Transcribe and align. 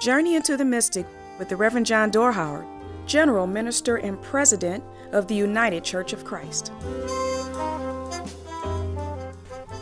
Journey 0.00 0.36
into 0.36 0.56
the 0.56 0.64
Mystic 0.64 1.06
with 1.40 1.48
the 1.48 1.56
Reverend 1.56 1.84
John 1.84 2.12
Dorhauer, 2.12 2.64
General 3.06 3.48
Minister 3.48 3.96
and 3.96 4.20
President 4.22 4.84
of 5.10 5.26
the 5.26 5.34
United 5.34 5.82
Church 5.82 6.12
of 6.12 6.24
Christ. 6.24 6.70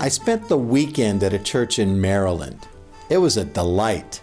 I 0.00 0.08
spent 0.08 0.48
the 0.48 0.56
weekend 0.56 1.22
at 1.22 1.34
a 1.34 1.38
church 1.38 1.78
in 1.78 2.00
Maryland. 2.00 2.66
It 3.10 3.18
was 3.18 3.36
a 3.36 3.44
delight. 3.44 4.22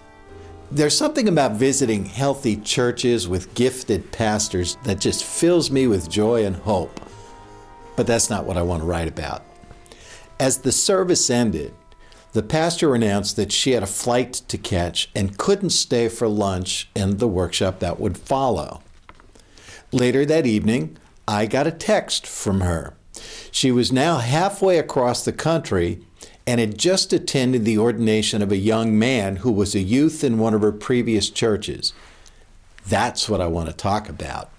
There's 0.71 0.97
something 0.97 1.27
about 1.27 1.53
visiting 1.57 2.05
healthy 2.05 2.57
churches 2.57 3.27
with 3.27 3.53
gifted 3.53 4.11
pastors 4.11 4.77
that 4.85 4.99
just 4.99 5.23
fills 5.23 5.69
me 5.69 5.85
with 5.85 6.09
joy 6.09 6.45
and 6.45 6.55
hope. 6.55 6.99
But 7.95 8.07
that's 8.07 8.31
not 8.31 8.45
what 8.45 8.57
I 8.57 8.63
want 8.63 8.81
to 8.81 8.87
write 8.87 9.07
about. 9.07 9.43
As 10.39 10.57
the 10.57 10.71
service 10.71 11.29
ended, 11.29 11.75
the 12.33 12.43
pastor 12.43 12.95
announced 12.95 13.35
that 13.35 13.51
she 13.51 13.71
had 13.71 13.83
a 13.83 13.87
flight 13.87 14.33
to 14.33 14.57
catch 14.57 15.09
and 15.15 15.37
couldn't 15.37 15.69
stay 15.69 16.09
for 16.09 16.27
lunch 16.27 16.89
and 16.95 17.19
the 17.19 17.27
workshop 17.27 17.79
that 17.79 17.99
would 17.99 18.17
follow. 18.17 18.81
Later 19.91 20.25
that 20.25 20.47
evening, 20.47 20.97
I 21.27 21.45
got 21.45 21.67
a 21.67 21.71
text 21.71 22.25
from 22.25 22.61
her. 22.61 22.95
She 23.51 23.71
was 23.71 23.91
now 23.91 24.17
halfway 24.17 24.79
across 24.79 25.23
the 25.23 25.31
country 25.31 26.03
and 26.45 26.59
had 26.59 26.77
just 26.77 27.13
attended 27.13 27.63
the 27.63 27.77
ordination 27.77 28.41
of 28.41 28.51
a 28.51 28.57
young 28.57 28.97
man 28.97 29.37
who 29.37 29.51
was 29.51 29.75
a 29.75 29.79
youth 29.79 30.23
in 30.23 30.39
one 30.39 30.55
of 30.55 30.61
her 30.61 30.71
previous 30.71 31.29
churches. 31.29 31.93
That's 32.87 33.29
what 33.29 33.39
I 33.39 33.47
want 33.47 33.69
to 33.69 33.75
talk 33.75 34.09
about. 34.09 34.49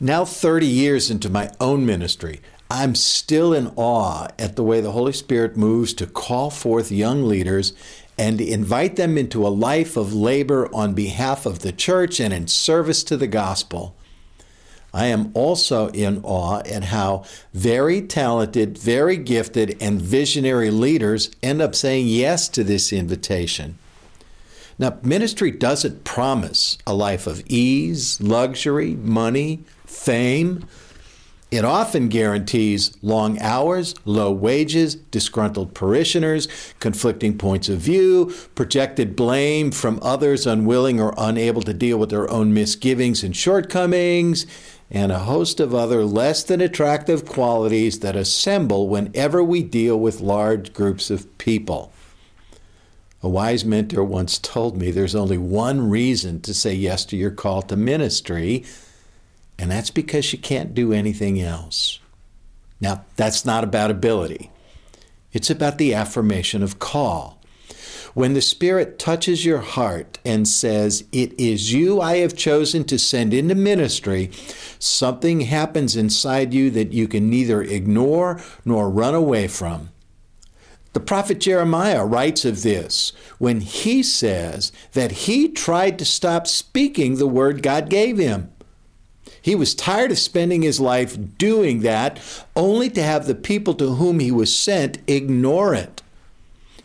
Now, 0.00 0.24
30 0.24 0.66
years 0.66 1.10
into 1.10 1.30
my 1.30 1.50
own 1.60 1.86
ministry, 1.86 2.42
I'm 2.74 2.96
still 2.96 3.54
in 3.54 3.72
awe 3.76 4.26
at 4.36 4.56
the 4.56 4.64
way 4.64 4.80
the 4.80 4.90
Holy 4.90 5.12
Spirit 5.12 5.56
moves 5.56 5.94
to 5.94 6.08
call 6.08 6.50
forth 6.50 6.90
young 6.90 7.22
leaders 7.22 7.72
and 8.18 8.40
invite 8.40 8.96
them 8.96 9.16
into 9.16 9.46
a 9.46 9.48
life 9.48 9.96
of 9.96 10.12
labor 10.12 10.68
on 10.74 10.92
behalf 10.92 11.46
of 11.46 11.60
the 11.60 11.70
church 11.70 12.18
and 12.18 12.34
in 12.34 12.48
service 12.48 13.04
to 13.04 13.16
the 13.16 13.28
gospel. 13.28 13.94
I 14.92 15.06
am 15.06 15.30
also 15.34 15.86
in 15.90 16.20
awe 16.24 16.62
at 16.66 16.84
how 16.84 17.22
very 17.52 18.02
talented, 18.02 18.76
very 18.76 19.18
gifted, 19.18 19.76
and 19.80 20.02
visionary 20.02 20.72
leaders 20.72 21.30
end 21.44 21.62
up 21.62 21.76
saying 21.76 22.08
yes 22.08 22.48
to 22.48 22.64
this 22.64 22.92
invitation. 22.92 23.78
Now, 24.80 24.98
ministry 25.04 25.52
doesn't 25.52 26.02
promise 26.02 26.76
a 26.88 26.92
life 26.92 27.28
of 27.28 27.44
ease, 27.46 28.20
luxury, 28.20 28.96
money, 28.96 29.62
fame. 29.86 30.66
It 31.54 31.64
often 31.64 32.08
guarantees 32.08 32.96
long 33.00 33.38
hours, 33.38 33.94
low 34.04 34.32
wages, 34.32 34.96
disgruntled 34.96 35.72
parishioners, 35.72 36.48
conflicting 36.80 37.38
points 37.38 37.68
of 37.68 37.78
view, 37.78 38.34
projected 38.56 39.14
blame 39.14 39.70
from 39.70 40.00
others 40.02 40.48
unwilling 40.48 41.00
or 41.00 41.14
unable 41.16 41.62
to 41.62 41.72
deal 41.72 41.96
with 41.96 42.10
their 42.10 42.28
own 42.28 42.52
misgivings 42.52 43.22
and 43.22 43.36
shortcomings, 43.36 44.46
and 44.90 45.12
a 45.12 45.20
host 45.20 45.60
of 45.60 45.72
other 45.72 46.04
less 46.04 46.42
than 46.42 46.60
attractive 46.60 47.24
qualities 47.24 48.00
that 48.00 48.16
assemble 48.16 48.88
whenever 48.88 49.40
we 49.44 49.62
deal 49.62 49.96
with 49.96 50.20
large 50.20 50.72
groups 50.72 51.08
of 51.08 51.38
people. 51.38 51.92
A 53.22 53.28
wise 53.28 53.64
mentor 53.64 54.02
once 54.02 54.38
told 54.40 54.76
me 54.76 54.90
there's 54.90 55.14
only 55.14 55.38
one 55.38 55.88
reason 55.88 56.40
to 56.40 56.52
say 56.52 56.74
yes 56.74 57.04
to 57.04 57.16
your 57.16 57.30
call 57.30 57.62
to 57.62 57.76
ministry, 57.76 58.64
and 59.64 59.72
that's 59.72 59.88
because 59.88 60.30
you 60.30 60.38
can't 60.38 60.74
do 60.74 60.92
anything 60.92 61.40
else. 61.40 61.98
Now, 62.82 63.06
that's 63.16 63.46
not 63.46 63.64
about 63.64 63.90
ability, 63.90 64.50
it's 65.32 65.48
about 65.48 65.78
the 65.78 65.94
affirmation 65.94 66.62
of 66.62 66.78
call. 66.78 67.40
When 68.12 68.34
the 68.34 68.42
Spirit 68.42 68.98
touches 68.98 69.46
your 69.46 69.60
heart 69.60 70.18
and 70.22 70.46
says, 70.46 71.04
It 71.12 71.32
is 71.40 71.72
you 71.72 71.98
I 71.98 72.18
have 72.18 72.36
chosen 72.36 72.84
to 72.84 72.98
send 72.98 73.32
into 73.32 73.54
ministry, 73.54 74.30
something 74.78 75.40
happens 75.40 75.96
inside 75.96 76.52
you 76.52 76.70
that 76.72 76.92
you 76.92 77.08
can 77.08 77.30
neither 77.30 77.62
ignore 77.62 78.42
nor 78.66 78.90
run 78.90 79.14
away 79.14 79.48
from. 79.48 79.88
The 80.92 81.00
prophet 81.00 81.40
Jeremiah 81.40 82.04
writes 82.04 82.44
of 82.44 82.62
this 82.62 83.14
when 83.38 83.62
he 83.62 84.02
says 84.02 84.72
that 84.92 85.10
he 85.10 85.48
tried 85.48 85.98
to 86.00 86.04
stop 86.04 86.46
speaking 86.46 87.16
the 87.16 87.26
word 87.26 87.62
God 87.62 87.88
gave 87.88 88.18
him. 88.18 88.50
He 89.44 89.54
was 89.54 89.74
tired 89.74 90.10
of 90.10 90.18
spending 90.18 90.62
his 90.62 90.80
life 90.80 91.18
doing 91.36 91.80
that, 91.80 92.18
only 92.56 92.88
to 92.88 93.02
have 93.02 93.26
the 93.26 93.34
people 93.34 93.74
to 93.74 93.96
whom 93.96 94.18
he 94.18 94.32
was 94.32 94.58
sent 94.58 95.00
ignore 95.06 95.74
it. 95.74 96.00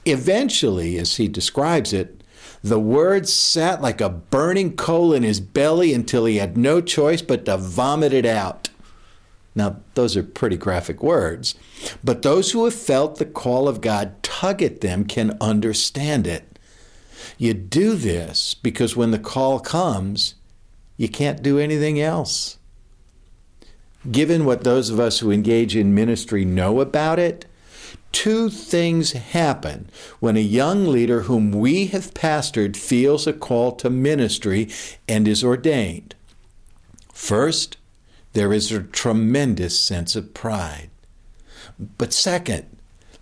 Eventually, 0.03 0.97
as 0.97 1.15
he 1.15 1.29
describes 1.29 1.93
it, 1.93 2.21
the 2.61 2.77
words 2.77 3.31
sat 3.31 3.81
like 3.81 4.01
a 4.01 4.09
burning 4.09 4.75
coal 4.75 5.13
in 5.13 5.23
his 5.23 5.39
belly 5.39 5.93
until 5.93 6.25
he 6.25 6.35
had 6.35 6.57
no 6.57 6.81
choice 6.81 7.21
but 7.21 7.45
to 7.45 7.55
vomit 7.55 8.11
it 8.11 8.25
out. 8.25 8.67
Now, 9.55 9.77
those 9.93 10.17
are 10.17 10.23
pretty 10.23 10.57
graphic 10.57 11.01
words, 11.01 11.55
but 12.03 12.23
those 12.23 12.51
who 12.51 12.65
have 12.65 12.75
felt 12.75 13.19
the 13.19 13.25
call 13.25 13.69
of 13.69 13.79
God 13.79 14.21
tug 14.21 14.61
at 14.61 14.81
them 14.81 15.05
can 15.05 15.37
understand 15.39 16.27
it. 16.27 16.59
You 17.37 17.53
do 17.53 17.95
this 17.95 18.53
because 18.53 18.97
when 18.97 19.11
the 19.11 19.17
call 19.17 19.61
comes, 19.61 20.35
you 20.99 21.07
can't 21.07 21.41
do 21.41 21.57
anything 21.57 21.99
else. 21.99 22.57
Given 24.11 24.43
what 24.43 24.65
those 24.65 24.89
of 24.89 24.99
us 24.99 25.19
who 25.19 25.31
engage 25.31 25.75
in 25.75 25.95
ministry 25.95 26.43
know 26.43 26.81
about 26.81 27.17
it, 27.17 27.45
Two 28.11 28.49
things 28.49 29.11
happen 29.11 29.89
when 30.19 30.35
a 30.35 30.41
young 30.41 30.87
leader 30.87 31.21
whom 31.21 31.51
we 31.51 31.87
have 31.87 32.13
pastored 32.13 32.75
feels 32.75 33.27
a 33.27 33.33
call 33.33 33.71
to 33.73 33.89
ministry 33.89 34.67
and 35.07 35.27
is 35.27 35.43
ordained. 35.43 36.15
First, 37.13 37.77
there 38.33 38.51
is 38.51 38.71
a 38.71 38.81
tremendous 38.81 39.79
sense 39.79 40.15
of 40.15 40.33
pride. 40.33 40.89
But 41.97 42.13
second, 42.13 42.65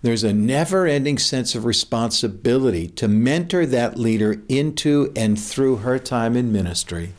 there's 0.00 0.24
a 0.24 0.32
never 0.32 0.86
ending 0.86 1.18
sense 1.18 1.54
of 1.54 1.64
responsibility 1.64 2.88
to 2.88 3.08
mentor 3.08 3.66
that 3.66 3.98
leader 3.98 4.40
into 4.48 5.12
and 5.14 5.38
through 5.38 5.76
her 5.76 5.98
time 5.98 6.34
in 6.34 6.50
ministry. 6.50 7.12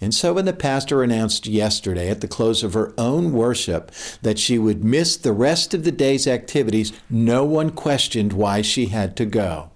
And 0.00 0.14
so, 0.14 0.32
when 0.32 0.46
the 0.46 0.54
pastor 0.54 1.02
announced 1.02 1.46
yesterday 1.46 2.08
at 2.08 2.22
the 2.22 2.28
close 2.28 2.62
of 2.62 2.72
her 2.72 2.94
own 2.96 3.32
worship 3.32 3.92
that 4.22 4.38
she 4.38 4.58
would 4.58 4.82
miss 4.82 5.16
the 5.16 5.32
rest 5.32 5.74
of 5.74 5.84
the 5.84 5.92
day's 5.92 6.26
activities, 6.26 6.92
no 7.10 7.44
one 7.44 7.70
questioned 7.70 8.32
why 8.32 8.62
she 8.62 8.86
had 8.86 9.14
to 9.18 9.26
go. 9.26 9.70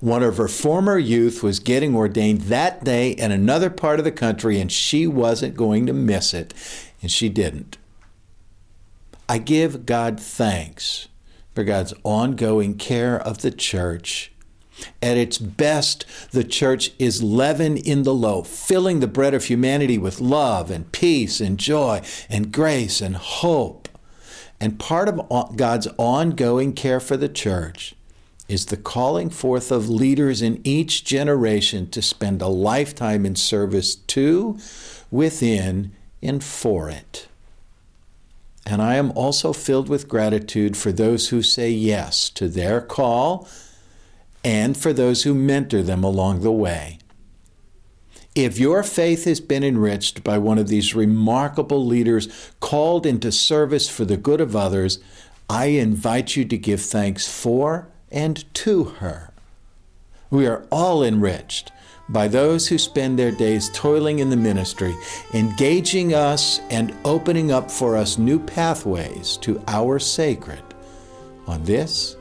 One 0.00 0.22
of 0.22 0.38
her 0.38 0.48
former 0.48 0.96
youth 0.96 1.42
was 1.42 1.60
getting 1.60 1.94
ordained 1.94 2.42
that 2.42 2.84
day 2.84 3.10
in 3.10 3.32
another 3.32 3.68
part 3.68 3.98
of 3.98 4.06
the 4.06 4.12
country, 4.12 4.58
and 4.58 4.72
she 4.72 5.06
wasn't 5.06 5.56
going 5.56 5.84
to 5.86 5.92
miss 5.92 6.32
it, 6.32 6.54
and 7.02 7.10
she 7.10 7.28
didn't. 7.28 7.76
I 9.28 9.36
give 9.36 9.84
God 9.84 10.18
thanks 10.18 11.08
for 11.54 11.64
God's 11.64 11.92
ongoing 12.02 12.78
care 12.78 13.20
of 13.20 13.42
the 13.42 13.50
church 13.50 14.32
at 15.02 15.16
its 15.16 15.38
best, 15.38 16.04
the 16.30 16.44
church 16.44 16.92
is 16.98 17.22
leaven 17.22 17.76
in 17.76 18.02
the 18.02 18.14
loaf, 18.14 18.46
filling 18.46 19.00
the 19.00 19.06
bread 19.06 19.34
of 19.34 19.44
humanity 19.44 19.98
with 19.98 20.20
love 20.20 20.70
and 20.70 20.90
peace 20.92 21.40
and 21.40 21.58
joy 21.58 22.02
and 22.28 22.52
grace 22.52 23.00
and 23.00 23.16
hope. 23.16 23.88
And 24.60 24.78
part 24.78 25.08
of 25.08 25.56
God's 25.56 25.88
ongoing 25.96 26.74
care 26.74 27.00
for 27.00 27.16
the 27.16 27.28
church 27.28 27.94
is 28.48 28.66
the 28.66 28.76
calling 28.76 29.30
forth 29.30 29.70
of 29.70 29.88
leaders 29.88 30.42
in 30.42 30.60
each 30.64 31.04
generation 31.04 31.88
to 31.88 32.02
spend 32.02 32.42
a 32.42 32.48
lifetime 32.48 33.24
in 33.24 33.36
service 33.36 33.94
to, 33.94 34.58
within, 35.10 35.92
and 36.20 36.42
for 36.42 36.90
it. 36.90 37.28
And 38.66 38.82
I 38.82 38.96
am 38.96 39.12
also 39.12 39.52
filled 39.52 39.88
with 39.88 40.08
gratitude 40.08 40.76
for 40.76 40.92
those 40.92 41.28
who 41.28 41.42
say 41.42 41.70
yes 41.70 42.28
to 42.30 42.48
their 42.48 42.80
call 42.80 43.48
and 44.44 44.76
for 44.76 44.92
those 44.92 45.22
who 45.22 45.34
mentor 45.34 45.82
them 45.82 46.02
along 46.02 46.40
the 46.40 46.52
way. 46.52 46.98
If 48.34 48.58
your 48.58 48.82
faith 48.82 49.24
has 49.24 49.40
been 49.40 49.64
enriched 49.64 50.22
by 50.22 50.38
one 50.38 50.58
of 50.58 50.68
these 50.68 50.94
remarkable 50.94 51.84
leaders 51.84 52.52
called 52.60 53.04
into 53.04 53.32
service 53.32 53.88
for 53.88 54.04
the 54.04 54.16
good 54.16 54.40
of 54.40 54.54
others, 54.54 55.00
I 55.48 55.66
invite 55.66 56.36
you 56.36 56.44
to 56.44 56.56
give 56.56 56.80
thanks 56.80 57.26
for 57.26 57.88
and 58.10 58.52
to 58.54 58.84
her. 58.84 59.32
We 60.30 60.46
are 60.46 60.64
all 60.70 61.02
enriched 61.02 61.72
by 62.08 62.28
those 62.28 62.68
who 62.68 62.78
spend 62.78 63.18
their 63.18 63.32
days 63.32 63.70
toiling 63.72 64.20
in 64.20 64.30
the 64.30 64.36
ministry, 64.36 64.94
engaging 65.34 66.14
us 66.14 66.60
and 66.70 66.94
opening 67.04 67.50
up 67.50 67.70
for 67.70 67.96
us 67.96 68.18
new 68.18 68.38
pathways 68.38 69.36
to 69.38 69.62
our 69.66 69.98
sacred. 69.98 70.62
On 71.46 71.64
this, 71.64 72.16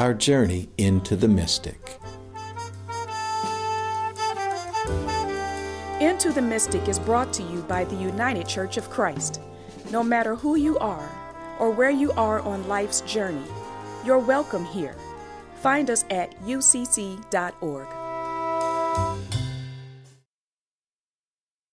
our 0.00 0.14
journey 0.14 0.66
into 0.78 1.14
the 1.14 1.28
mystic. 1.28 1.98
Into 6.00 6.32
the 6.32 6.40
Mystic 6.40 6.88
is 6.88 6.98
brought 6.98 7.34
to 7.34 7.42
you 7.42 7.60
by 7.62 7.84
the 7.84 7.96
United 7.96 8.48
Church 8.48 8.78
of 8.78 8.88
Christ. 8.88 9.42
No 9.90 10.02
matter 10.02 10.34
who 10.34 10.56
you 10.56 10.78
are 10.78 11.06
or 11.58 11.70
where 11.70 11.90
you 11.90 12.12
are 12.12 12.40
on 12.40 12.66
life's 12.66 13.02
journey, 13.02 13.44
you're 14.02 14.18
welcome 14.18 14.64
here. 14.64 14.96
Find 15.56 15.90
us 15.90 16.06
at 16.08 16.34
ucc.org. 16.44 17.88